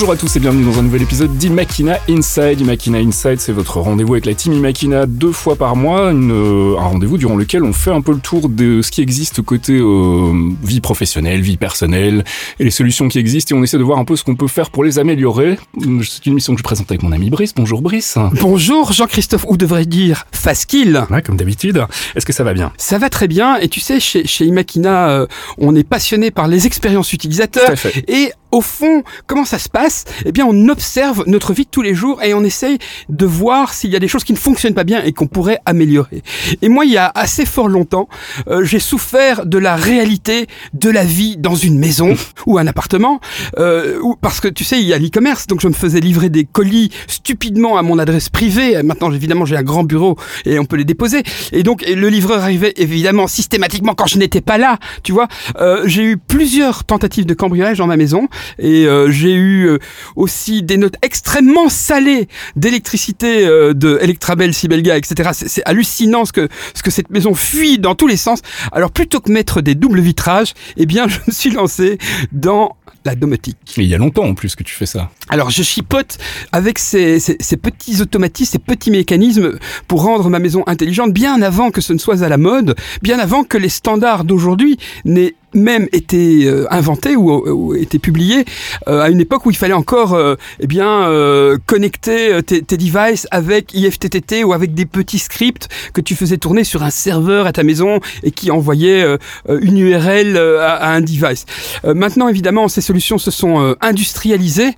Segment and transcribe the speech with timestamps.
[0.00, 2.58] Bonjour à tous et bienvenue dans un nouvel épisode d'Imakina Inside.
[2.58, 6.78] Imakina Inside, c'est votre rendez-vous avec la team Imakina deux fois par mois, une, euh,
[6.78, 9.74] un rendez-vous durant lequel on fait un peu le tour de ce qui existe côté
[9.74, 10.32] euh,
[10.62, 12.24] vie professionnelle, vie personnelle
[12.58, 14.46] et les solutions qui existent et on essaie de voir un peu ce qu'on peut
[14.48, 15.58] faire pour les améliorer.
[16.02, 17.52] C'est une mission que je présente avec mon ami Brice.
[17.54, 18.16] Bonjour Brice.
[18.40, 21.04] Bonjour Jean-Christophe, ou devrais-je dire Faskill.
[21.10, 21.84] Ouais, comme d'habitude.
[22.16, 22.72] Est-ce que ça va bien?
[22.78, 25.26] Ça va très bien et tu sais, chez, chez Imakina, euh,
[25.58, 28.02] on est passionné par les expériences utilisateurs Tout à fait.
[28.08, 30.04] et au fond, comment ça se passe?
[30.24, 33.72] Eh bien, on observe notre vie de tous les jours et on essaye de voir
[33.74, 36.22] s'il y a des choses qui ne fonctionnent pas bien et qu'on pourrait améliorer.
[36.62, 38.08] Et moi, il y a assez fort longtemps,
[38.48, 42.14] euh, j'ai souffert de la réalité de la vie dans une maison
[42.46, 43.20] ou un appartement,
[43.58, 46.28] euh, ou- parce que tu sais, il y a l'e-commerce, donc je me faisais livrer
[46.28, 48.82] des colis stupidement à mon adresse privée.
[48.82, 51.22] Maintenant, évidemment, j'ai un grand bureau et on peut les déposer.
[51.52, 54.78] Et donc, et le livreur arrivait évidemment systématiquement quand je n'étais pas là.
[55.02, 55.28] Tu vois,
[55.60, 59.78] Euh, j'ai eu plusieurs tentatives de cambriolage dans ma maison et euh, j'ai eu euh,
[60.16, 65.30] aussi des notes extrêmement salées d'électricité euh, de Electrabel, Sibelga, etc.
[65.32, 68.40] C'est c'est hallucinant ce que ce que cette maison fuit dans tous les sens.
[68.72, 71.98] Alors plutôt que mettre des doubles vitrages, eh bien, je me suis lancé
[72.32, 73.56] dans la domotique.
[73.78, 75.10] Et il y a longtemps en plus que tu fais ça.
[75.30, 76.18] Alors je chipote
[76.52, 81.40] avec ces, ces- ces petits automatismes, ces petits mécanismes pour rendre ma maison intelligente bien
[81.40, 85.34] avant que ce ne soit à la mode, bien avant que les standards d'aujourd'hui n'aient
[85.54, 88.44] même été euh, inventés ou, ou été publiés
[88.88, 92.62] euh, à une époque où il fallait encore euh, eh bien euh, connecter euh, tes,
[92.62, 96.90] tes devices avec IFTTT ou avec des petits scripts que tu faisais tourner sur un
[96.90, 99.16] serveur à ta maison et qui envoyait euh,
[99.60, 101.46] une URL à, à un device.
[101.84, 104.70] Maintenant évidemment ces solutions se sont industrialisées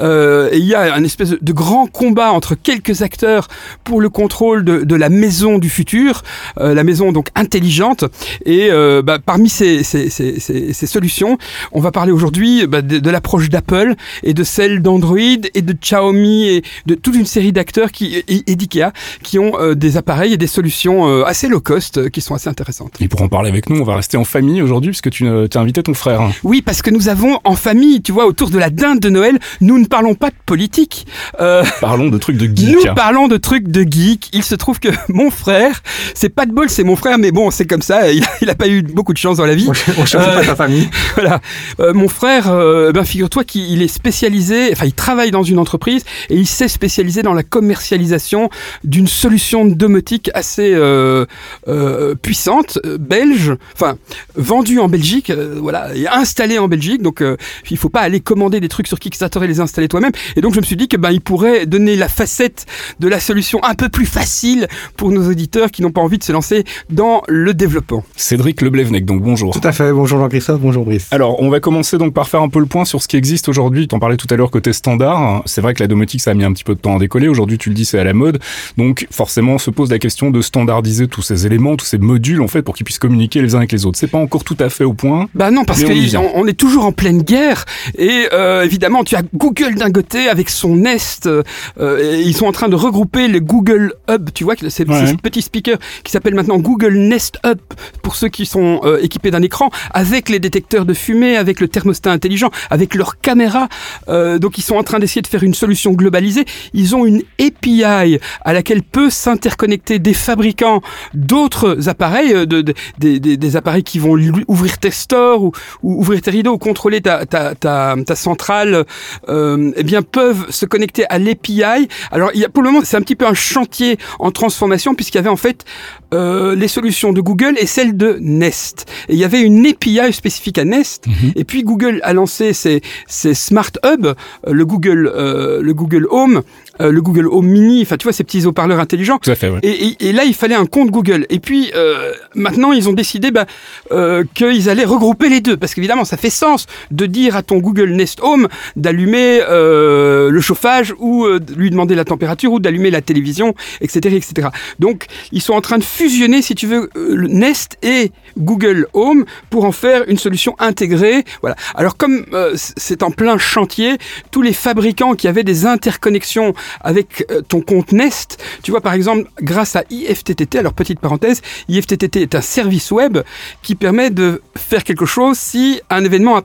[0.00, 3.48] et il y a un espèce de grand combat entre quelques acteurs
[3.84, 6.22] pour le contrôle de, de la maison du futur,
[6.56, 8.04] la maison donc intelligente.
[8.44, 8.70] Et
[9.04, 11.38] bah, parmi ces, ces, ces, ces- ces solutions,
[11.72, 15.18] on va parler aujourd'hui bah, de, de l'approche d'Apple et de celle d'Android
[15.54, 18.92] et de Xiaomi et de toute une série d'acteurs qui et, et d'IKEA
[19.22, 22.34] qui ont euh, des appareils et des solutions euh, assez low cost euh, qui sont
[22.34, 22.92] assez intéressantes.
[23.00, 25.58] Et pour en parler avec nous, on va rester en famille aujourd'hui puisque tu as
[25.60, 26.20] invité ton frère.
[26.44, 29.38] Oui, parce que nous avons en famille, tu vois, autour de la dinde de Noël,
[29.60, 31.06] nous ne parlons pas de politique.
[31.40, 32.94] Euh, Parlons de trucs de Nous geek.
[32.94, 34.28] parlons de trucs de geek.
[34.32, 35.82] Il se trouve que mon frère,
[36.14, 38.10] c'est pas de bol, c'est mon frère, mais bon, c'est comme ça.
[38.12, 39.68] Il, il a pas eu beaucoup de chance dans la vie.
[39.98, 40.88] On Euh, pas ta famille.
[41.14, 41.40] Voilà.
[41.80, 46.04] Euh, mon frère, euh, ben figure-toi qu'il est spécialisé, enfin il travaille dans une entreprise
[46.30, 48.48] et il s'est spécialisé dans la commercialisation
[48.84, 51.26] d'une solution de domotique assez euh,
[51.68, 53.96] euh, puissante, euh, belge, enfin
[54.36, 57.02] vendue en Belgique, euh, voilà, et installée en Belgique.
[57.02, 57.36] Donc euh,
[57.70, 60.12] il faut pas aller commander des trucs sur Kickstarter et les installer toi-même.
[60.36, 62.66] Et donc je me suis dit que ben il pourrait donner la facette
[63.00, 66.24] de la solution un peu plus facile pour nos auditeurs qui n'ont pas envie de
[66.24, 68.04] se lancer dans le développement.
[68.16, 69.52] Cédric Leblevnec, donc bonjour.
[69.52, 69.90] Tout à fait.
[70.00, 71.08] Bonjour Jean-Christophe, bonjour Brice.
[71.10, 73.50] Alors, on va commencer donc par faire un peu le point sur ce qui existe
[73.50, 73.86] aujourd'hui.
[73.86, 75.42] T'en parlais tout à l'heure côté standard.
[75.44, 77.28] C'est vrai que la domotique, ça a mis un petit peu de temps à décoller.
[77.28, 78.38] Aujourd'hui, tu le dis, c'est à la mode.
[78.78, 82.48] Donc, forcément, se pose la question de standardiser tous ces éléments, tous ces modules, en
[82.48, 83.98] fait, pour qu'ils puissent communiquer les uns avec les autres.
[83.98, 85.28] C'est pas encore tout à fait au point.
[85.34, 87.66] Bah non, parce on qu'on on est toujours en pleine guerre.
[87.98, 91.26] Et euh, évidemment, tu as Google d'un côté avec son Nest.
[91.26, 91.42] euh,
[91.78, 94.30] et ils sont en train de regrouper les Google Hub.
[94.32, 95.06] Tu vois, que c'est Ouais.
[95.08, 97.58] ces petits speakers qui s'appellent maintenant Google Nest Hub
[98.02, 101.68] pour ceux qui sont euh, équipés d'un écran, avec les détecteurs de fumée, avec le
[101.68, 103.68] thermostat intelligent, avec leur caméra.
[104.08, 106.44] Euh, donc ils sont en train d'essayer de faire une solution globalisée.
[106.74, 110.82] Ils ont une API à laquelle peut s'interconnecter des fabricants
[111.14, 114.16] d'autres appareils, euh, de, de- des, des- des appareils qui vont
[114.48, 115.52] ouvrir tes stores ou,
[115.82, 118.84] ou ouvrir tes rideaux ou contrôler ta, ta, ta, ta centrale,
[119.28, 121.62] euh, eh bien peuvent se connecter à l'API.
[122.10, 124.94] Alors il y a, pour le moment c'est un petit peu un chantier en transformation
[124.94, 125.64] puisqu'il y avait en fait
[126.12, 128.86] euh, les solutions de Google et celles de Nest.
[129.08, 131.06] Et il y avait une API spécifique à Nest.
[131.36, 134.14] Et puis Google a lancé ses, ses Smart Hub, euh,
[134.46, 136.42] le Google, euh, le Google Home,
[136.80, 137.82] euh, le Google Home Mini.
[137.82, 139.18] Enfin, tu vois ces petits haut-parleurs intelligents.
[139.18, 139.60] Tout à fait, ouais.
[139.62, 141.26] Et, et- et là, il fallait un compte Google.
[141.30, 143.46] Et puis, euh, maintenant, ils ont décidé bah,
[143.92, 145.56] euh, qu'ils allaient regrouper les deux.
[145.56, 150.40] Parce qu'évidemment, ça fait sens de dire à ton Google Nest Home d'allumer euh, le
[150.40, 154.48] chauffage ou euh, de lui demander la température ou d'allumer la télévision, etc., etc.
[154.78, 159.24] Donc, ils sont en train de fusionner, si tu veux, le Nest et Google Home
[159.50, 161.24] pour en faire une solution intégrée.
[161.42, 161.56] Voilà.
[161.74, 163.96] Alors, comme euh, c'est en plein chantier,
[164.30, 168.38] tous les fabricants qui avaient des interconnexions avec euh, ton compte Nest.
[168.62, 173.18] Tu vois, par exemple, grâce à IFTTT, alors petite parenthèse, IFTTT est un service web
[173.62, 176.40] qui permet de faire quelque chose si un événement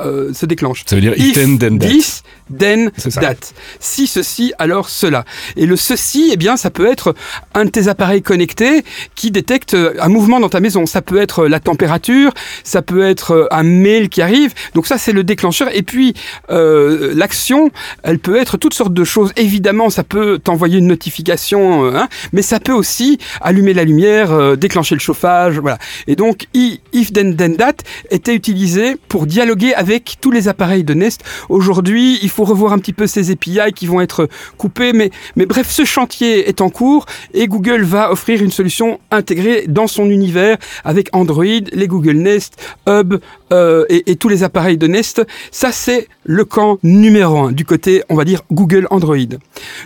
[0.00, 0.84] euh, se déclenche.
[0.86, 3.54] Ça veut dire if 10, den, dat.
[3.78, 5.24] Si ceci, alors cela.
[5.56, 7.14] Et le ceci, eh bien, ça peut être
[7.54, 10.86] un de tes appareils connectés qui détecte euh, un mouvement dans ta maison.
[10.86, 12.32] Ça peut être euh, la température,
[12.64, 14.54] ça peut être euh, un mail qui arrive.
[14.74, 15.68] Donc ça, c'est le déclencheur.
[15.74, 16.14] Et puis,
[16.48, 17.70] l'action,
[18.02, 19.32] elle peut être toutes sortes de choses.
[19.36, 24.94] Évidemment, ça peut t'envoyer une notification, hein, mais ça peut aussi allumer la lumière, déclencher
[24.94, 25.78] le chauffage, voilà.
[26.06, 27.76] Et donc, if then then that
[28.10, 31.22] était utilisé pour dialoguer avec tous les appareils de Nest.
[31.48, 35.10] Aujourd'hui, il faut revoir un petit peu ces API qui vont être coupés, mais,
[35.46, 40.08] bref, ce chantier est en cours et Google va offrir une solution intégrée dans son
[40.10, 42.56] univers avec Android, les Google Nest,
[42.88, 43.16] Hub
[43.52, 45.22] euh, et tous les appareils de Nest.
[45.50, 49.16] Ça, c'est le camp numéro un du côté, on va dire, Google Android.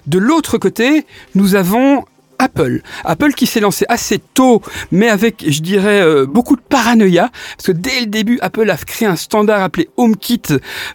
[0.07, 2.05] De l'autre côté, nous avons
[2.39, 2.81] Apple.
[3.05, 7.67] Apple qui s'est lancé assez tôt, mais avec, je dirais, euh, beaucoup de paranoïa, parce
[7.69, 10.43] que dès le début, Apple a créé un standard appelé HomeKit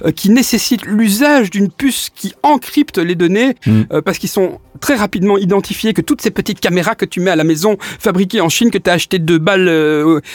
[0.05, 3.81] euh, qui nécessite l'usage d'une puce qui encrypte les données, Mm.
[3.91, 7.31] euh, parce qu'ils sont très rapidement identifiés que toutes ces petites caméras que tu mets
[7.31, 9.67] à la maison, fabriquées en Chine, que tu as acheté deux balles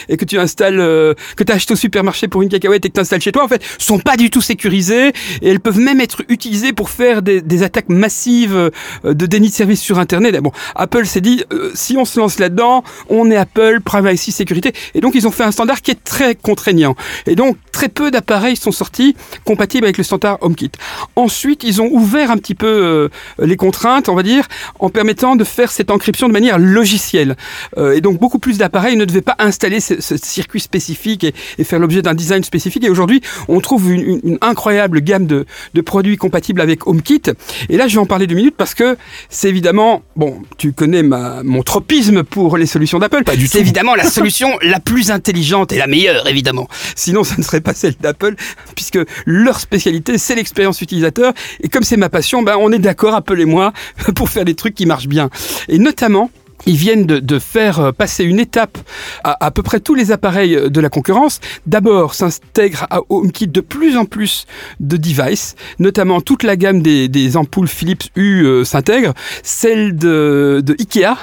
[0.09, 2.95] et que tu installes, que tu as acheté au supermarché pour une cacahuète et que
[2.95, 5.09] tu installes chez toi, en fait, sont pas du tout sécurisées
[5.41, 8.71] et elles peuvent même être utilisées pour faire des, des attaques massives
[9.05, 10.35] de déni de service sur Internet.
[10.35, 14.33] Et Bon, Apple s'est dit, euh, si on se lance là-dedans, on est Apple, privacy,
[14.33, 14.73] sécurité.
[14.95, 16.95] Et donc, ils ont fait un standard qui est très contraignant.
[17.27, 20.71] Et donc, très peu d'appareils sont sortis compatibles avec le standard HomeKit.
[21.17, 23.09] Ensuite, ils ont ouvert un petit peu euh,
[23.39, 24.47] les contraintes, on va dire,
[24.79, 27.37] en permettant de faire cette encryption de manière logicielle.
[27.77, 31.79] Euh, et donc, beaucoup plus d'appareils ne devaient pas installer ce, circuit spécifique et, faire
[31.79, 32.85] l'objet d'un design spécifique.
[32.85, 37.23] Et aujourd'hui, on trouve une incroyable gamme de, de produits compatibles avec HomeKit.
[37.69, 38.97] Et là, je vais en parler deux minutes parce que
[39.29, 43.25] c'est évidemment, bon, tu connais ma, mon tropisme pour les solutions d'Apple.
[43.25, 43.65] Pas du C'est tout.
[43.65, 46.69] évidemment la solution la plus intelligente et la meilleure, évidemment.
[46.97, 48.35] Sinon, ça ne serait pas celle d'Apple,
[48.75, 51.33] puisque leur spécialité, c'est l'expérience utilisateur.
[51.61, 53.73] Et comme c'est ma passion, ben, on est d'accord, Apple et moi,
[54.15, 55.31] pour faire des trucs qui marchent bien.
[55.69, 56.31] Et notamment,
[56.67, 58.79] ils viennent de, de faire euh, passer une étape
[59.23, 61.41] à à peu près tous les appareils euh, de la concurrence.
[61.67, 64.47] D'abord, s'intègre à HomeKit de plus en plus
[64.81, 69.13] de devices, notamment toute la gamme des, des ampoules Philips U euh, s'intègre,
[69.43, 71.17] celle de, de Ikea.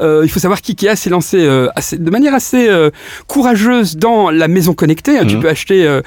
[0.00, 2.90] Euh, il faut savoir qu'Ikea s'est lancé euh, assez- de manière assez euh,
[3.26, 5.18] courageuse dans la maison connectée.
[5.18, 5.24] hein.
[5.26, 5.42] Tu Mhm.
[5.42, 6.00] peux acheter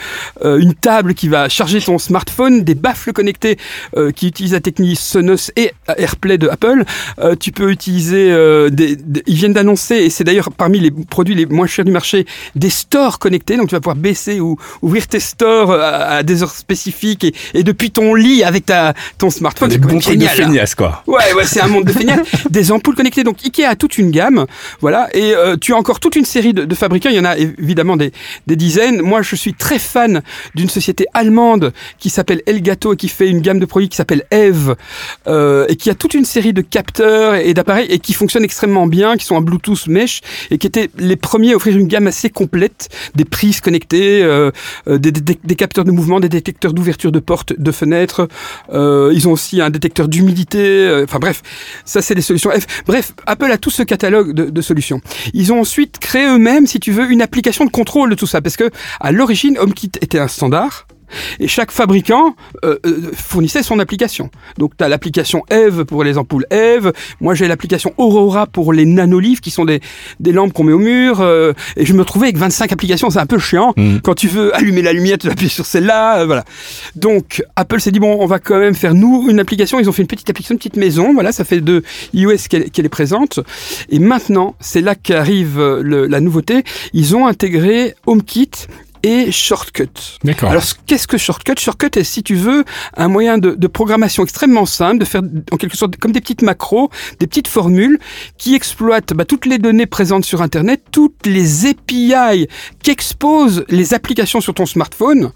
[0.43, 3.57] une table qui va charger ton smartphone, des baffles connectés
[3.97, 6.83] euh, qui utilisent la technique Sonos et AirPlay de Apple.
[7.19, 10.91] Euh, tu peux utiliser euh, des, des- ils viennent d'annoncer et c'est d'ailleurs parmi les
[10.91, 12.25] produits les moins chers du marché
[12.55, 13.57] des stores connectés.
[13.57, 17.33] Donc tu vas pouvoir baisser ou ouvrir tes stores à, à des heures spécifiques et,
[17.53, 19.69] et depuis ton lit avec ta ton smartphone.
[19.69, 20.29] Des bons trucs de hein.
[20.29, 21.03] feignasse, quoi.
[21.07, 22.27] Ouais, ouais, c'est un monde de feignasses.
[22.49, 23.23] des ampoules connectées.
[23.23, 24.45] Donc Ikea a toute une gamme,
[24.81, 25.07] voilà.
[25.15, 27.09] Et euh, tu as encore toute une série de, de fabricants.
[27.09, 28.11] Il y en a évidemment des,
[28.47, 29.01] des dizaines.
[29.01, 30.21] Moi, je suis très fan
[30.55, 34.23] d'une société allemande qui s'appelle Elgato et qui fait une gamme de produits qui s'appelle
[34.31, 34.75] Eve
[35.27, 38.45] euh, et qui a toute une série de capteurs et d'appareils et qui extrêmement
[38.87, 40.21] bien, qui sont en Bluetooth mesh
[40.51, 44.51] et qui étaient les premiers à offrir une gamme assez complète, des prises connectées, euh,
[44.87, 48.27] euh, des, capteurs de mouvement, des détecteurs d'ouverture de portes, de fenêtres.
[48.73, 51.03] Euh, ils ont aussi un détecteur d'humidité.
[51.03, 51.41] Enfin bref,
[51.85, 52.51] ça c'est des solutions.
[52.85, 55.01] Bref, Apple a tout ce catalogue de, de solutions.
[55.33, 58.41] Ils ont ensuite créé eux-mêmes, si tu veux, une application de contrôle de tout ça,
[58.41, 58.69] parce que
[58.99, 60.87] à l'origine, HomeKit était un standard.
[61.39, 64.29] Et chaque fabricant euh, euh, fournissait son application.
[64.57, 66.91] Donc tu as l'application Eve pour les ampoules Eve.
[67.21, 69.79] Moi j'ai l'application Aurora pour les nanolives qui sont des,
[70.19, 71.21] des lampes qu'on met au mur.
[71.21, 73.73] euh, et je me trouvais avec 25 applications, c'est un peu chiant.
[73.77, 74.01] Mhm.
[74.01, 76.19] Quand tu veux allumer la lumière, tu appuies sur celle-là.
[76.21, 76.43] euh, voilà.
[76.95, 79.79] Donc Apple s'est dit bon, on va quand même faire nous une application.
[79.79, 81.13] Ils ont fait une petite application, une petite maison.
[81.13, 81.83] Voilà, ça fait de
[82.13, 83.39] iOS qu'elle est présente.
[83.89, 86.63] Et maintenant, c'est là qu'arrive la nouveauté.
[86.93, 88.51] Ils ont intégré HomeKit
[89.05, 89.89] et Shortcut.
[90.23, 90.49] D'accord.
[90.49, 91.53] Alors, ce- qu'est-ce que Shortcut?
[91.59, 92.63] Shortcut est, si tu veux,
[92.97, 95.21] un moyen de, de programmation extrêmement simple, de faire
[95.51, 97.99] en quelque sorte comme des petites macros, des petites formules
[98.37, 102.47] qui exploitent bah, toutes les données présentes sur Internet, toutes les API
[102.83, 105.31] qu'exposent les applications sur ton smartphone,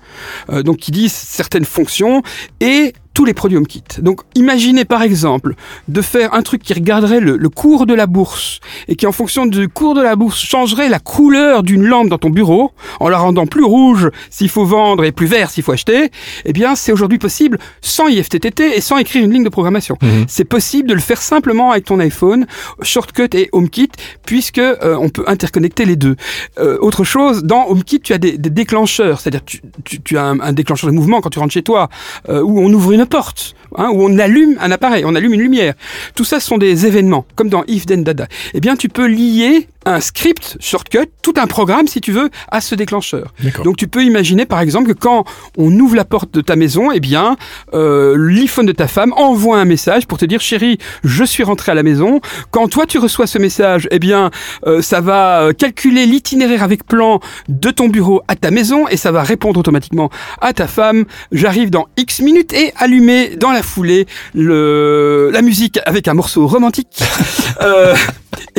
[0.50, 2.24] euh, donc qui disent certaines fonctions,
[2.62, 3.84] et tous les produits HomeKit.
[4.02, 5.56] Donc imaginez par exemple
[5.90, 9.12] de faire un truc qui regarderait le, le cours de la bourse et qui en
[9.12, 12.72] fonction du cours de la bourse changerait la couleur d'une lampe dans ton bureau
[13.02, 16.12] en la rendant plus rouge s'il faut vendre et plus vert s'il faut acheter,
[16.46, 19.98] eh bien c'est aujourd'hui possible sans IFTTT et sans écrire une ligne de programmation.
[20.02, 20.24] Mhm.
[20.30, 22.48] C'est possible de le faire simplement avec ton iPhone,
[22.82, 23.92] Shortcut et HomeKit,
[24.26, 26.16] puisque euh, on peut interconnecter les deux.
[26.58, 30.24] Euh, autre chose, dans HomeKit, tu as des, des déclencheurs, c'est-à-dire tu, tu, tu as
[30.24, 31.90] un, un déclencheur de mouvement quand tu rentres chez toi,
[32.30, 35.42] euh, où on ouvre une porte, hein, où on allume un appareil, on allume une
[35.42, 35.74] lumière.
[36.16, 38.28] Tout ça, sont des événements, comme dans If Then Dada.
[38.54, 42.62] Eh bien, tu peux lier un script shortcut, tout un programme si tu veux, à
[42.62, 43.34] ce déclencheur.
[43.64, 45.26] Donc tu peux imaginer par exemple que quand
[45.58, 47.38] on ouvre la porte de ta maison, eh bien
[47.74, 51.72] euh, l'iPhone de ta femme envoie un message pour te dire chérie, je suis rentré
[51.72, 52.22] à la maison.
[52.52, 54.30] Quand toi tu reçois ce message, eh bien
[54.68, 59.12] euh, ça va calculer l'itinéraire avec plan de ton bureau à ta maison et ça
[59.12, 60.10] va répondre automatiquement
[60.42, 61.06] à ta femme.
[61.32, 64.06] J'arrive dans X minutes et allumer dans la foulée
[64.36, 67.02] le la musique avec un morceau romantique.
[67.62, 67.96] euh,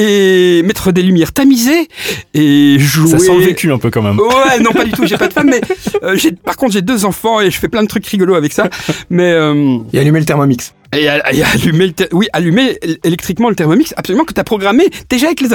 [0.00, 1.88] et mettre des lumières tamisées
[2.34, 3.10] et jouer.
[3.10, 4.18] Ça sent le vécu un peu quand même.
[4.18, 5.06] Ouais, non pas du tout.
[5.06, 5.60] J'ai pas de femme, mais
[6.02, 8.52] euh, j'ai par contre j'ai deux enfants et je fais plein de trucs rigolos avec
[8.52, 8.68] ça.
[9.10, 10.72] Mais euh, Et allumer le thermomix.
[10.92, 15.48] Et, et allumer, oui, allumer électriquement le thermomix, absolument que t'as programmé déjà avec les.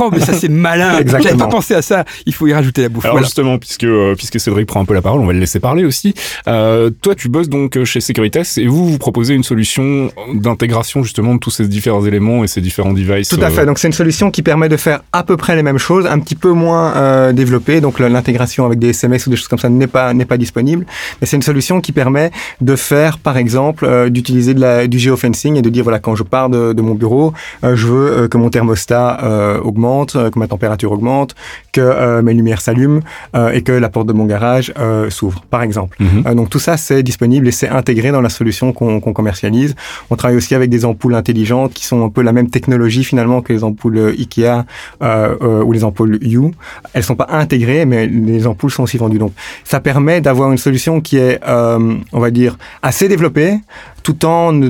[0.00, 0.98] Oh, mais ça c'est malin.
[0.98, 1.22] Exactement.
[1.22, 2.04] J'avais pas pensé à ça.
[2.26, 3.04] Il faut y rajouter la bouffe.
[3.04, 3.26] Alors voilà.
[3.26, 5.84] justement, puisque euh, puisque Cédric prend un peu la parole, on va le laisser parler
[5.84, 6.14] aussi.
[6.48, 11.34] Euh, toi, tu bosses donc chez Securitas et vous vous proposez une solution d'intégration justement
[11.34, 13.28] de tous ces différents éléments et ces différents devices.
[13.28, 13.66] Tout à euh, fait.
[13.66, 16.18] Donc c'est une solution qui permet de faire à peu près les mêmes choses, un
[16.18, 17.80] petit peu moins euh, développée.
[17.80, 20.86] Donc l'intégration avec des SMS ou des choses comme ça n'est pas n'est pas disponible.
[21.20, 24.98] Mais c'est une solution qui permet de faire, par exemple, euh, d'utiliser de la, du
[24.98, 27.32] geofencing et de dire voilà quand je pars de, de mon bureau,
[27.64, 31.34] euh, je veux euh, que mon thermostat euh, augmente, euh, que ma température augmente,
[31.72, 33.00] que euh, mes lumières s'allument
[33.34, 35.96] euh, et que la porte de mon garage euh, s'ouvre, par exemple.
[36.00, 36.24] Mhm.
[36.26, 39.74] Euh, donc tout ça, c'est disponible et c'est intégré dans la solution qu'on commercialise.
[40.10, 43.42] On travaille aussi avec des ampoules intelligentes qui sont un peu la même technologie finalement
[43.42, 44.64] que les ampoules euh, Ikea
[45.02, 46.52] euh, euh, ou les ampoules Hue.
[46.92, 49.18] Elles sont pas intégrées, mais les ampoules sont aussi vendues.
[49.18, 49.32] Donc
[49.64, 53.58] ça permet d'avoir une solution qui est, euh, on va dire, assez développée,
[54.02, 54.60] tout en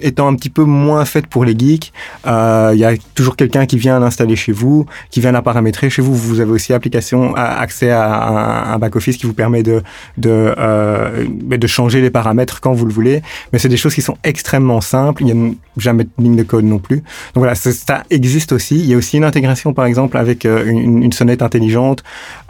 [0.00, 1.92] étant un petit peu moins faite pour les geeks.
[2.26, 5.90] Euh, Il y a toujours quelqu'un qui vient l'installer chez vous, qui vient la paramétrer
[5.90, 6.14] chez vous.
[6.14, 9.82] Vous avez aussi application, a- accès à un, un back-office qui vous permet de,
[10.18, 11.24] de, euh,
[11.64, 13.22] de changer les paramètres quand vous le voulez.
[13.52, 15.22] Mais c'est des choses qui sont extrêmement simples.
[15.22, 16.96] Il n'y a jamais de ligne de code non plus.
[16.98, 17.04] Donc
[17.44, 18.78] voilà, ça, existe aussi.
[18.78, 22.02] Il y a aussi une intégration, par exemple, avec euh, une, une sonnette intelligente,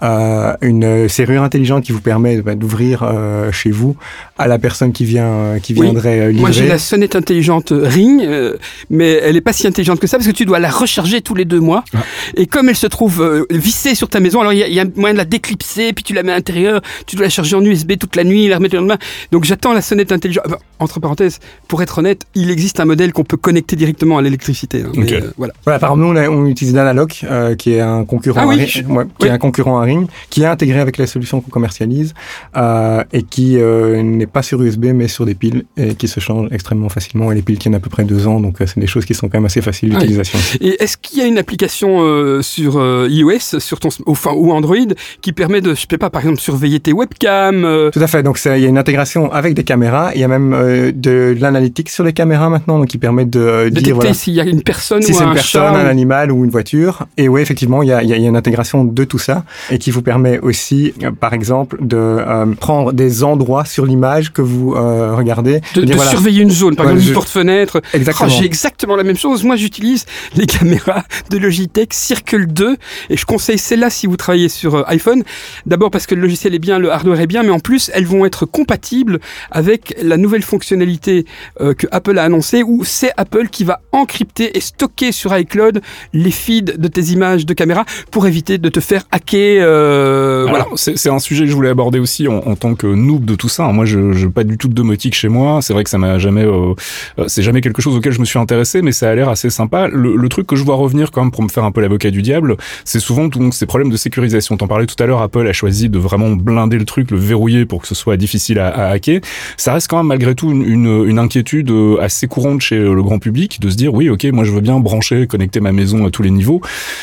[0.02, 3.96] euh, une serrure intelligente qui vous permet bah, d'ouvrir euh, chez vous
[4.38, 5.88] à la personne qui vient, euh, qui Oui.
[6.20, 6.32] Euh.
[6.32, 8.56] Moi j'ai la sonnette intelligente euh, Ring, euh,
[8.90, 11.34] mais elle est pas si intelligente que ça parce que tu dois la recharger tous
[11.34, 11.84] les deux mois.
[11.94, 11.98] Ah.
[12.36, 14.84] Et comme elle se trouve euh, vissée sur ta maison, alors il y, y a
[14.96, 17.64] moyen de la déclipser, puis tu la mets à l'intérieur, tu dois la charger en
[17.64, 18.98] USB toute la nuit, la remettre le lendemain.
[19.32, 20.44] Donc j'attends la sonnette intelligente.
[20.46, 24.22] Enfin, entre parenthèses, pour être honnête, il existe un modèle qu'on peut connecter directement à
[24.22, 24.82] l'électricité.
[24.84, 25.12] hein, mais, Ok.
[25.12, 25.52] euh, voilà.
[25.64, 28.46] Voilà, par exemple, nous, on, a- on utilise Danaloc, euh, qui est un concurrent, Ah
[28.46, 29.28] oui, à Ring- je- ouais, qui oui.
[29.28, 32.12] est un concurrent à Ring, qui est intégré avec les solutions qu'on commercialise
[32.56, 36.20] euh, et qui euh, n'est pas sur USB mais sur des piles et qui se
[36.20, 37.30] change extrêmement facilement.
[37.30, 39.14] Et les piles tiennent à peu près deux ans, donc euh, c'est des choses qui
[39.14, 39.96] sont quand même assez faciles oui.
[39.96, 40.38] d'utilisation.
[40.60, 44.52] Et est-ce qu'il y a une application euh, sur euh, iOS, sur ton, enfin, ou
[44.52, 44.76] Android,
[45.20, 48.22] qui permet de, je sais pas, par exemple, surveiller tes webcams Tout à fait.
[48.22, 50.12] Donc il y a une intégration avec des caméras.
[50.14, 53.92] Il y a même de, l'analytique sur les caméras maintenant, donc qui permet de détecter
[53.92, 56.32] voilà, s'il y a une personne si ou c'est un une personne, chat un animal
[56.32, 57.06] ou une voiture.
[57.16, 59.04] Et oui, effectivement, il y a, il y a- il y a une intégration de
[59.04, 63.86] tout ça et qui vous permet aussi, par exemple, de euh, prendre des endroits sur
[63.86, 65.60] l'image que vous euh, regardez.
[65.74, 67.82] de, de voilà, surveiller une zone, par Ouais, exemple je- une porte-fenêtre.
[67.92, 68.28] Exactement.
[68.32, 69.44] Oh, J'ai exactement la même chose.
[69.44, 72.76] Moi, j'utilise les caméras de Logitech Circle 2
[73.10, 75.22] et je conseille celle-là si vous travaillez sur euh, iPhone.
[75.66, 78.06] D'abord parce que le logiciel est bien, le hardware est bien, mais en plus, elles
[78.06, 79.20] vont être compatibles
[79.50, 81.24] avec la nouvelle fonctionnalité
[81.60, 85.80] euh, que Apple a annoncée où c'est Apple qui va encrypter et stocker sur iCloud
[86.12, 89.62] les feeds de tes images de caméra pour éviter de te faire hacker.
[89.64, 90.64] euh, voilà.
[90.64, 93.24] Alors, c'est c'est un sujet que je voulais aborder aussi en, en tant que noob
[93.24, 93.64] de tout ça.
[93.68, 95.60] Moi, je n'ai pas du tout de domotique chez moi.
[95.62, 96.74] C'est vrai que ça m'a jamais, euh,
[97.18, 99.50] euh, c'est jamais quelque chose auquel je me suis intéressé, mais ça a l'air assez
[99.50, 99.88] sympa.
[99.88, 102.10] Le, le truc que je vois revenir quand même pour me faire un peu l'avocat
[102.10, 104.56] du diable, c'est souvent donc ces problèmes de sécurisation.
[104.56, 105.22] T'en parlais tout à l'heure.
[105.22, 108.58] Apple a choisi de vraiment blinder le truc, le verrouiller pour que ce soit difficile
[108.58, 109.20] à, à hacker.
[109.56, 113.02] Ça reste quand même malgré tout une, une, une inquiétude euh, assez courante chez le
[113.02, 116.06] grand public de se dire oui, ok, moi je veux bien brancher, connecter ma maison
[116.06, 116.60] à tous les niveaux,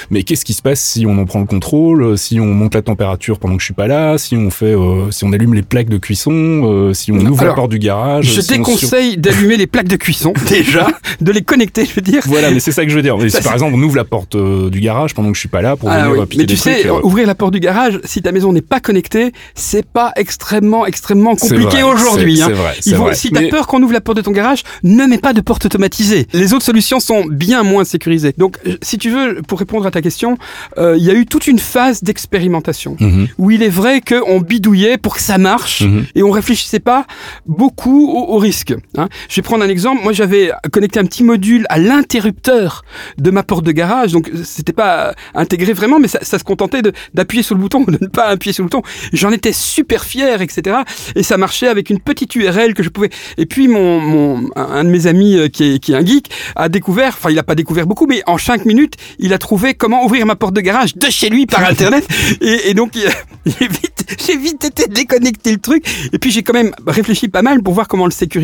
[0.09, 2.81] mais qu'est-ce qui se passe si on en prend le contrôle, si on monte la
[2.81, 5.61] température pendant que je suis pas là, si on fait, euh, si on allume les
[5.61, 8.25] plaques de cuisson, euh, si on ouvre la porte du garage.
[8.25, 10.87] Je si déconseille d'allumer les plaques de cuisson déjà,
[11.21, 12.21] de les connecter, je veux dire.
[12.25, 13.17] Voilà, mais c'est ça que je veux dire.
[13.17, 15.49] Mais si par exemple on ouvre la porte euh, du garage pendant que je suis
[15.49, 16.19] pas là pour Ah venir oui.
[16.19, 18.31] euh, piquer Mais tu des sais, trucs, euh, ouvrir la porte du garage, si ta
[18.31, 22.37] maison n'est pas connectée, c'est pas extrêmement, extrêmement compliqué aujourd'hui.
[22.37, 23.13] c'est- hein.
[23.13, 25.41] Si t'as Mais- peur qu'on ouvre la porte de ton garage, ne mets pas de
[25.41, 26.27] porte automatisée.
[26.33, 28.33] Les autres solutions sont bien moins sécurisées.
[28.37, 30.37] Donc, si tu veux, pour répondre à ta question,
[30.77, 34.39] euh, il y a eu toute une phase d'expérimentation Mhm, où il est vrai qu'on
[34.39, 36.05] bidouillait pour que ça marche mhm.
[36.15, 37.05] et on réfléchissait pas
[37.47, 38.73] beaucoup au, au risque.
[38.97, 39.07] Hein.
[39.29, 40.03] Je vais prendre un exemple.
[40.03, 42.83] Moi, j'avais connecté un petit module à l'interrupteur
[43.17, 46.81] de ma porte de garage, donc c'était pas intégré vraiment, mais ça, ça se contentait
[47.13, 48.83] d'appuyer sur le bouton ou de ne pas appuyer sur le bouton.
[49.13, 50.79] J'en étais super fier, etc.
[51.15, 53.09] Et ça marchait avec une petite URL que je pouvais.
[53.37, 56.29] Et puis mon, mon un de mes amis euh, qui est, qui est un geek
[56.55, 59.75] a découvert, enfin il a pas découvert beaucoup, mais en cinq minutes, il a trouvé
[59.75, 62.05] comment ouvrir ma porte de garage de chez lui par internet.
[62.41, 62.91] et, et donc
[63.45, 64.05] j'ai vite,
[64.41, 65.85] vite été déconnecté le truc.
[66.11, 68.40] Et puis j'ai quand même réfléchi pas mal pour voir comment le sécuriser.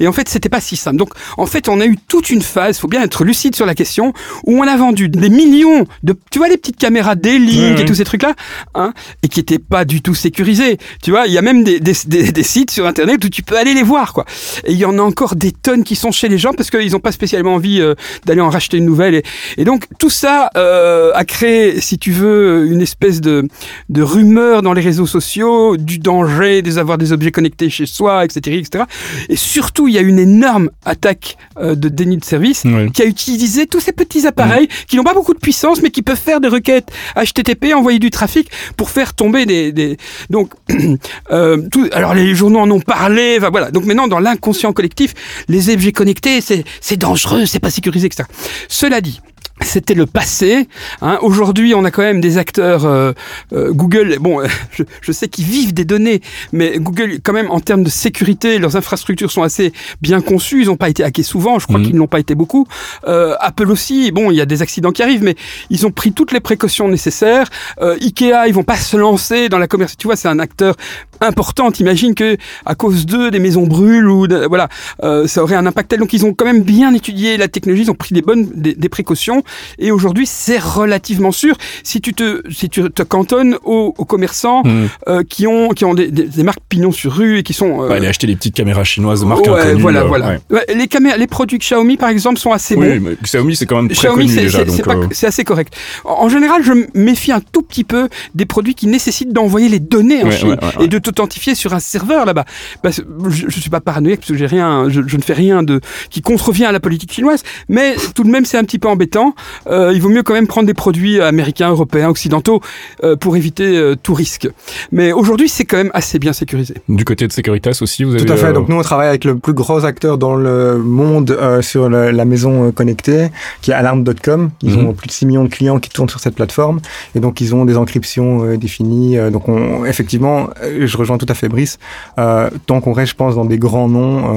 [0.00, 0.96] Et en fait, c'était pas si simple.
[0.96, 2.78] Donc en fait, on a eu toute une phase.
[2.78, 4.12] Faut bien être lucide sur la question
[4.46, 7.94] où on a vendu des millions de, tu vois, les petites caméras D-Link et tous
[7.94, 8.34] ces trucs-là,
[8.74, 10.78] hein, et qui étaient pas du tout sécurisés.
[11.02, 13.42] Tu vois, il y a même des, des, des, des, sites sur Internet où tu
[13.42, 14.24] peux aller les voir, quoi.
[14.64, 16.92] Et il y en a encore des tonnes qui sont chez les gens parce qu'ils
[16.92, 19.14] n'ont pas spécialement envie euh, d'aller en racheter une nouvelle.
[19.14, 19.22] Et,
[19.56, 23.48] et donc tout ça euh, a créé, si tu veux, une espèce de,
[23.88, 28.58] de rumeur dans les réseaux sociaux du danger d'avoir des objets connectés chez soi, etc.,
[28.58, 28.84] etc.
[29.28, 33.04] Et surtout, il y a une énorme attaque euh, de déni de service qui a
[33.04, 36.40] utilisé tous ces petits appareils qui n'ont pas beaucoup de puissance mais qui peuvent faire
[36.40, 39.96] des requêtes HTTP, envoyer du trafic pour faire tomber des, des...
[40.30, 40.52] donc
[41.30, 41.88] euh, tout...
[41.92, 43.70] alors les journaux en ont parlé, enfin, voilà.
[43.70, 45.14] Donc maintenant dans l'inconscient collectif,
[45.48, 48.24] les objets connectés c'est c'est dangereux, c'est pas sécurisé, etc.
[48.68, 49.20] Cela dit,
[49.62, 50.68] c'était le passé.
[51.02, 51.18] Hein.
[51.22, 53.12] Aujourd'hui, on a quand même des acteurs euh,
[53.52, 54.16] euh, Google.
[54.20, 54.40] Bon,
[54.72, 56.20] je, je sais qu'ils vivent des données,
[56.52, 60.62] mais Google, quand même, en termes de sécurité, leurs infrastructures sont assez bien conçues.
[60.62, 61.58] Ils n'ont pas été hackés souvent.
[61.58, 61.86] Je crois Mhm.
[61.86, 62.66] qu'ils n'ont pas été beaucoup.
[63.06, 64.10] Euh, Apple aussi.
[64.12, 65.34] Bon, il y a des accidents qui arrivent, mais
[65.70, 67.48] ils ont pris toutes les précautions nécessaires.
[67.80, 69.96] Euh, Ikea, ils vont pas se lancer dans la commerce.
[69.96, 70.76] Tu vois, c'est un acteur
[71.20, 71.70] important.
[71.80, 74.68] Imagine que à cause d'eux, des maisons brûlent ou de- voilà,
[75.02, 75.98] euh, ça aurait un impact tel.
[76.00, 77.82] Donc, ils ont quand même bien étudié la technologie.
[77.84, 79.42] Ils ont pris des bonnes des, des précautions.
[79.78, 84.62] Et aujourd'hui, c'est relativement sûr si tu te, si tu te cantonnes aux, aux commerçants
[84.64, 84.88] Mhm.
[85.08, 87.82] euh, qui ont, qui ont des, des- des marques pignon sur rue et qui sont.
[87.82, 89.80] euh, Bah, aller acheter des petites caméras chinoises de marque ouais, inconnue.
[89.80, 90.28] voilà, euh, voilà.
[90.28, 90.38] ouais.
[90.50, 93.04] Ouais, les caméras, les produits Xiaomi, par exemple, sont assez Oui, bons.
[93.10, 94.58] mais Xiaomi, c'est quand même très Xiaomi, connu c'est- déjà.
[94.68, 95.74] c'est euh, c'est assez correct.
[96.04, 99.80] En en général, je méfie un tout petit peu des produits qui nécessitent d'envoyer les
[99.80, 100.84] données en Ouais, Chine ouais, ouais, ouais.
[100.84, 102.44] et de t'authentifier sur un serveur là-bas.
[102.82, 105.62] Parce je, je suis pas paranoïaque parce que j'ai rien, je, je ne fais rien
[105.62, 108.88] de qui contrevient à la politique chinoise, mais tout de même c'est un petit peu
[108.88, 109.34] embêtant.
[109.68, 112.60] Euh, il vaut mieux quand même prendre des produits américains, européens, occidentaux
[113.04, 114.48] euh, pour éviter euh, tout risque.
[114.92, 116.74] Mais aujourd'hui, c'est quand même assez bien sécurisé.
[116.88, 118.24] Du côté de Securitas aussi, vous avez.
[118.24, 118.46] Tout à fait.
[118.46, 121.88] euh, Donc nous, on travaille avec le plus gros acteur dans le monde euh, sur
[121.88, 123.28] le- la maison connectée,
[123.62, 124.50] qui est Alarm.com.
[124.62, 124.86] Ils Mhm.
[124.86, 126.80] ont plus de 6 millions de clients qui tournent sur cette plateforme,
[127.14, 129.16] et donc ils ont des encryptions euh, définies.
[129.18, 131.78] Euh, donc on, effectivement, je rejoins tout à fait Brice.
[132.18, 134.34] Euh, tant qu'on reste, je pense, dans des grands noms,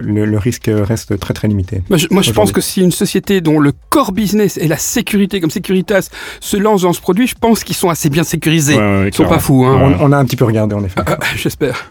[0.00, 1.82] le, le risque reste très très limité.
[1.88, 4.76] Moi, je, moi, je pense que si une société dont le core business est la
[4.76, 6.08] sécurité, comme Securitas,
[6.40, 8.76] se lance dans ce produit, je pense qu'ils sont assez bien sécurisés.
[8.76, 9.96] ouais, ouais, Ils sont pas fous, hein.
[10.00, 11.00] On, on a un petit peu regardé en effet.
[11.06, 11.88] Ah, J'espère.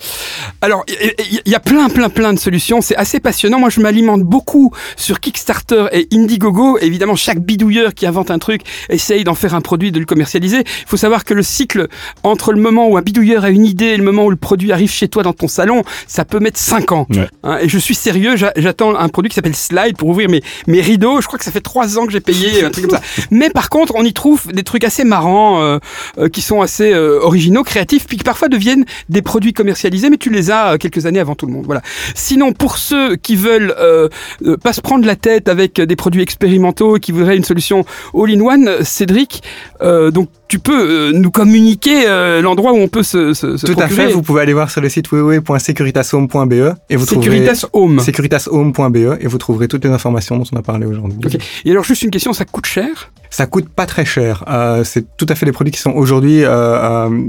[0.62, 2.82] Alors, il y, a plein, plein, plein de solutions.
[2.82, 3.60] C'est assez passionnant.
[3.60, 6.78] Moi, je m'alimente beaucoup sur Kickstarter et Indiegogo.
[6.80, 10.60] Évidemment, chaque bidouilleur qui invente un truc essaye d'en faire un produit, de le commercialiser.
[10.60, 11.88] Il faut savoir que le cycle
[12.24, 14.72] entre le moment où un bidouilleur a une idée et le moment où le produit
[14.72, 17.08] arrive chez toi dans ton salon, ça peut mettre 5 ans.
[17.10, 17.28] Ouais.
[17.44, 20.42] Hein, et je suis sérieux, j'a- j'attends un produit qui s'appelle Slide pour ouvrir mes,
[20.68, 21.22] mes rideaux.
[21.22, 23.04] Je crois que ça fait 3 ans que j'ai payé, un truc comme ça.
[23.32, 25.80] Mais par contre, on y trouve des trucs assez marrants, euh,
[26.18, 30.18] euh, qui sont assez euh, originaux, créatifs, puis qui parfois deviennent des produits commercialisés, mais
[30.18, 30.37] tu les
[30.74, 31.66] euh, quelques années avant tout le monde.
[31.66, 31.82] Voilà.
[32.16, 34.10] Sinon, pour ceux qui veulent euh,
[34.46, 37.86] euh, pas se prendre la tête avec des produits expérimentaux et qui voudraient une solution
[38.14, 39.44] all-in-one, Cédric,
[39.82, 43.66] euh, donc tu peux euh, nous communiquer euh, l'endroit où on peut se, se, se
[43.66, 44.12] Tout à fait.
[44.12, 46.54] Vous pouvez aller voir sur le site www.securitashome.be
[46.90, 48.00] et vous trouverez Securitas Home.
[48.00, 51.20] securitashome.be et vous trouverez toutes les informations dont on a parlé aujourd'hui.
[51.66, 53.12] Et alors juste une question, ça coûte cher?
[53.30, 54.44] Ça coûte pas très cher.
[54.48, 57.26] Euh, c'est tout à fait des produits qui sont aujourd'hui euh, euh,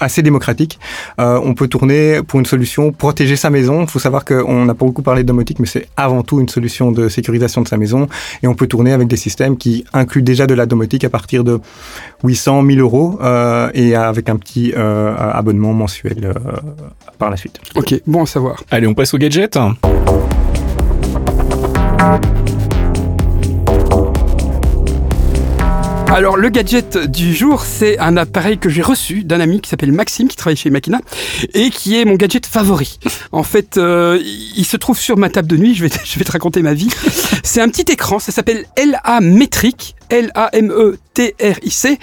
[0.00, 0.78] assez démocratiques.
[1.18, 3.82] On peut tourner pour une solution protéger sa maison.
[3.82, 6.48] Il faut savoir qu'on n'a pas beaucoup parlé de domotique, mais c'est avant tout une
[6.48, 8.08] solution de sécurisation de sa maison.
[8.42, 11.44] Et on peut tourner avec des systèmes qui incluent déjà de la domotique à partir
[11.44, 11.60] de
[12.24, 16.32] 800, 1000 euros euh, et avec un petit euh, abonnement mensuel euh,
[17.18, 17.60] par la suite.
[17.74, 18.62] Ok, bon à savoir.
[18.70, 19.56] Allez, on passe au gadget.
[26.08, 29.90] Alors le gadget du jour, c'est un appareil que j'ai reçu d'un ami qui s'appelle
[29.92, 31.00] Maxime, qui travaille chez Makina,
[31.52, 32.98] et qui est mon gadget favori.
[33.32, 34.18] En fait, euh,
[34.56, 36.62] il se trouve sur ma table de nuit, je vais, te- je vais te raconter
[36.62, 36.88] ma vie.
[37.42, 41.98] C'est un petit écran, ça s'appelle LA Metric, L-A-M-E-T-R-I-C.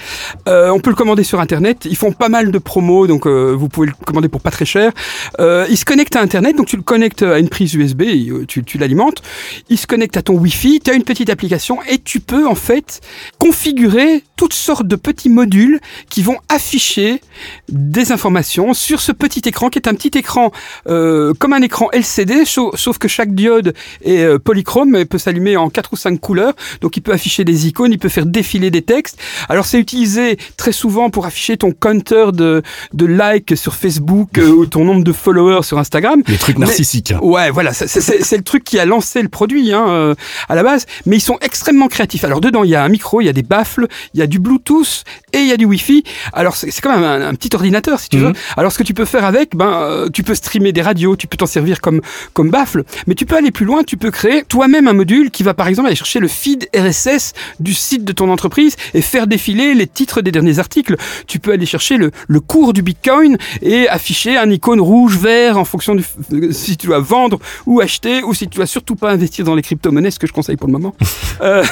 [0.47, 1.85] Euh, on peut le commander sur Internet.
[1.85, 4.65] Ils font pas mal de promos, donc euh, vous pouvez le commander pour pas très
[4.65, 4.91] cher.
[5.39, 8.03] Euh, il se connecte à Internet, donc tu le connectes à une prise USB,
[8.47, 9.21] tu, l'alimentes.
[9.69, 12.55] Il se connecte à ton Wi-Fi, tu as une petite application et tu peux en
[12.55, 13.01] fait
[13.39, 17.21] configurer toutes sortes de petits modules qui vont afficher
[17.69, 20.51] des informations sur ce petit écran qui est un petit écran
[20.85, 25.69] comme un écran LCD, sauf, sauf que chaque diode est polychrome et peut s'allumer en
[25.69, 26.53] quatre ou cinq couleurs.
[26.81, 29.17] Donc il peut afficher des icônes, il peut faire défiler des textes.
[29.49, 32.61] Alors c'est utilisé très souvent pour afficher ton counter de,
[32.93, 36.21] de likes sur Facebook euh, ou ton nombre de followers sur Instagram.
[36.27, 37.11] Les trucs narcissiques.
[37.11, 37.19] hein.
[37.21, 40.15] Ouais, voilà, c'est- le truc qui a lancé le produit hein, euh,
[40.49, 42.23] à la base, mais ils sont extrêmement créatifs.
[42.23, 44.27] Alors dedans, il y a un micro, il y a des baffles, il y a
[44.27, 45.03] du Bluetooth
[45.33, 46.03] et il y a du Wi-Fi.
[46.33, 48.23] Alors c'est quand même un, un petit ordinateur si tu Mhm.
[48.27, 48.33] veux.
[48.57, 51.27] Alors ce que tu peux faire avec, ben euh, tu peux streamer des radios, tu
[51.27, 52.01] peux t'en servir comme
[52.33, 55.43] comme baffle, mais tu peux aller plus loin, tu peux créer toi-même un module qui
[55.43, 59.27] va par exemple aller chercher le feed RSS du site de ton entreprise et faire
[59.27, 60.95] défiler les titres des derniers articles.
[61.27, 65.57] Tu peux aller chercher le, le cours du Bitcoin et afficher un icône rouge, vert
[65.57, 66.03] en fonction du
[66.51, 69.61] si tu dois vendre ou acheter ou si tu dois surtout pas investir dans les
[69.61, 70.95] crypto-monnaies, ce que je conseille pour le moment.
[71.41, 71.63] Euh,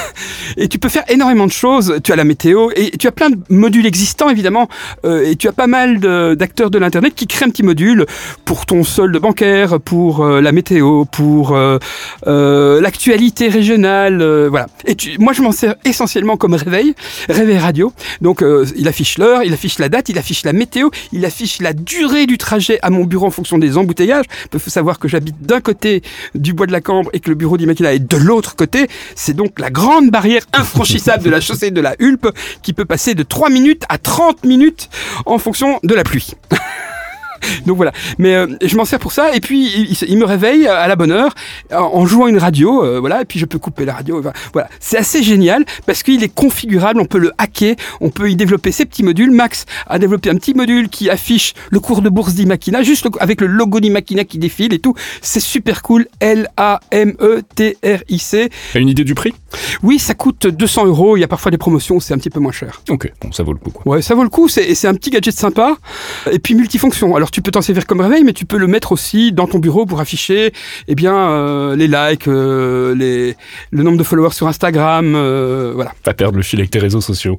[0.56, 1.94] et tu peux faire énormément de choses.
[2.02, 4.68] Tu as la météo et tu as plein de modules existants évidemment.
[5.06, 6.00] Euh, et tu as pas mal
[6.36, 8.04] d'acteurs de l'internet qui créent un petit module
[8.44, 11.78] pour ton solde bancaire, pour euh, la météo, pour euh,
[12.26, 14.66] euh, l'actualité régionale, euh, voilà.
[14.84, 16.01] Et tu- moi je m'en sers essentiellement
[16.38, 16.94] comme réveil,
[17.28, 17.92] réveil radio.
[18.20, 21.60] Donc euh, il affiche l'heure, il affiche la date, il affiche la météo, il affiche
[21.60, 24.26] la durée du trajet à mon bureau en fonction des embouteillages.
[24.52, 26.02] Il faut savoir que j'habite d'un côté
[26.34, 28.88] du bois de la Cambre et que le bureau d'Immaculata est de l'autre côté.
[29.14, 32.28] C'est donc la grande barrière infranchissable de la chaussée de la Hulpe
[32.62, 34.88] qui peut passer de 3 minutes à 30 minutes
[35.26, 36.32] en fonction de la pluie.
[37.66, 37.92] Donc voilà.
[38.18, 39.34] Mais euh, je m'en sers pour ça.
[39.34, 41.34] Et puis il, il se- il me réveille à la bonne heure
[41.72, 42.84] en, en jouant une radio.
[42.84, 43.22] euh, voilà.
[43.22, 44.22] Et puis je peux couper la radio.
[44.52, 44.68] Voilà.
[44.80, 47.00] C'est assez génial parce qu'il est configurable.
[47.00, 47.76] On peut le hacker.
[48.00, 49.30] On peut y développer ses petits modules.
[49.30, 53.10] Max a développé un petit module qui affiche le cours de bourse d'Imakina, juste le-
[53.20, 54.94] avec le logo d'Imakina qui défile et tout.
[55.20, 56.06] C'est super cool.
[57.22, 58.50] L-A-M-E-T-R-I-C.
[58.72, 59.32] T'as une idée du prix?
[59.82, 61.16] Oui, ça coûte 200 euros.
[61.16, 62.00] Il y a parfois des promotions.
[62.00, 62.82] C'est un petit peu moins cher.
[62.88, 63.70] Ok, bon, ça vaut le coup.
[63.70, 63.94] Quoi.
[63.96, 65.76] Ouais, ça vaut le coup, c'est un petit gadget sympa
[66.30, 67.14] et puis multifonction.
[67.16, 69.58] Alors tu peux t'en servir comme réveil, mais tu peux le mettre aussi dans ton
[69.58, 70.52] bureau pour afficher
[70.88, 73.36] eh bien euh, les likes, euh, les
[73.70, 75.92] le nombre de followers sur Instagram, euh, voilà.
[76.02, 77.38] Pas perdre le fil avec tes réseaux sociaux.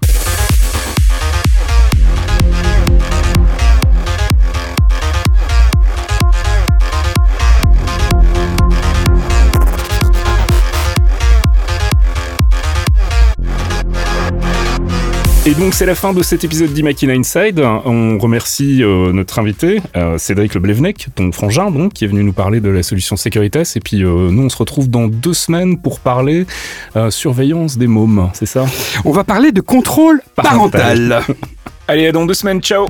[15.46, 17.60] Et donc c'est la fin de cet épisode d'Imakina Inside.
[17.60, 22.32] On remercie euh, notre invité, euh, Cédric Leblevnec, ton frangin donc, qui est venu nous
[22.32, 23.74] parler de la solution Securitas.
[23.76, 26.46] Et puis euh, nous on se retrouve dans deux semaines pour parler
[27.10, 28.66] surveillance des mômes, c'est ça?
[29.04, 31.10] On va parler de contrôle Parental.
[31.10, 31.36] parental.
[31.90, 32.88] Allez, à dans deux semaines, ciao